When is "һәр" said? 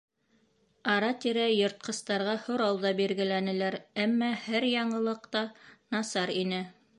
4.47-4.67